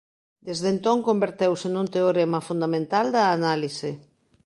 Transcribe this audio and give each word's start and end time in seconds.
Desde 0.47 0.67
entón 0.75 0.97
converteuse 1.09 1.67
nun 1.69 1.87
teorema 1.95 2.39
fundamental 2.49 3.05
da 3.15 3.23
análise. 3.37 3.89